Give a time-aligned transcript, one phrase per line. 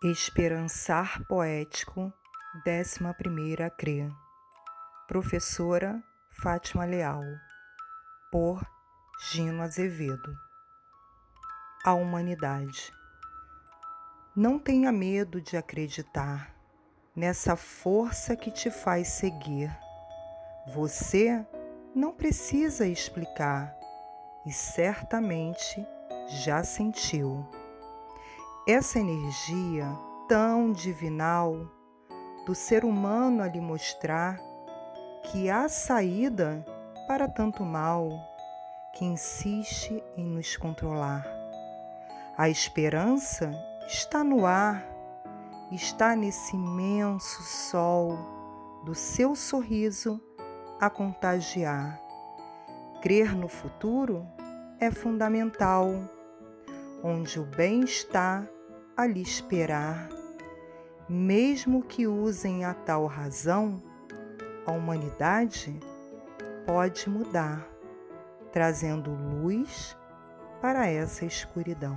[0.00, 2.12] Esperançar Poético,
[2.64, 4.08] 11ª CRE.
[5.08, 7.24] Professora Fátima Leal.
[8.30, 8.64] Por
[9.28, 10.32] Gino Azevedo.
[11.84, 12.92] A humanidade.
[14.36, 16.54] Não tenha medo de acreditar
[17.16, 19.76] nessa força que te faz seguir.
[20.68, 21.44] Você
[21.92, 23.74] não precisa explicar
[24.46, 25.84] e certamente
[26.28, 27.44] já sentiu
[28.70, 29.86] essa energia
[30.28, 31.56] tão divinal
[32.44, 34.38] do ser humano a lhe mostrar
[35.24, 36.62] que há saída
[37.06, 38.10] para tanto mal
[38.92, 41.26] que insiste em nos controlar.
[42.36, 43.50] A esperança
[43.86, 44.84] está no ar,
[45.72, 48.18] está nesse imenso sol
[48.84, 50.20] do seu sorriso
[50.78, 51.98] a contagiar.
[53.00, 54.26] Crer no futuro
[54.78, 55.88] é fundamental,
[57.02, 58.46] onde o bem está
[58.98, 60.08] a lhe esperar.
[61.08, 63.80] Mesmo que usem a tal razão,
[64.66, 65.78] a humanidade
[66.66, 67.64] pode mudar,
[68.52, 69.96] trazendo luz
[70.60, 71.96] para essa escuridão.